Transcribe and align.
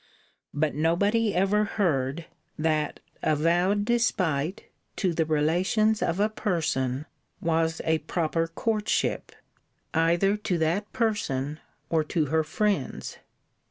But 0.51 0.73
nobody 0.73 1.35
ever 1.35 1.63
heard, 1.63 2.25
that 2.57 2.99
avowed 3.21 3.85
despite 3.85 4.63
to 4.95 5.13
the 5.13 5.27
relations 5.27 6.01
of 6.01 6.19
a 6.19 6.27
person 6.27 7.05
was 7.39 7.81
a 7.85 7.99
proper 7.99 8.47
courtship, 8.47 9.31
either 9.93 10.37
to 10.37 10.57
that 10.57 10.91
person, 10.91 11.59
or 11.91 12.03
to 12.05 12.25
her 12.33 12.43
friends. 12.43 13.19